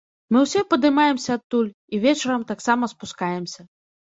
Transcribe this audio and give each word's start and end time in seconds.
Мы 0.35 0.39
ўсе 0.45 0.61
падымаемся 0.71 1.31
адтуль, 1.39 1.67
і 1.93 2.01
вечарам 2.07 2.47
таксама 2.53 2.91
спускаемся. 2.97 3.61